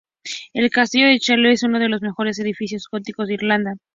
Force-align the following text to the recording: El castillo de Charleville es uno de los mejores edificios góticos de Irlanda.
El 0.53 0.71
castillo 0.71 1.05
de 1.05 1.19
Charleville 1.19 1.53
es 1.53 1.61
uno 1.61 1.77
de 1.77 1.87
los 1.87 2.01
mejores 2.01 2.39
edificios 2.39 2.87
góticos 2.91 3.27
de 3.27 3.35
Irlanda. 3.35 3.75